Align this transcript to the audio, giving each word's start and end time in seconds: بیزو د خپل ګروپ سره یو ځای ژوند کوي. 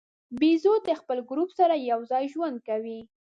بیزو 0.39 0.73
د 0.87 0.89
خپل 0.99 1.17
ګروپ 1.29 1.49
سره 1.59 1.73
یو 1.89 1.99
ځای 2.11 2.23
ژوند 2.33 2.57
کوي. 2.67 2.99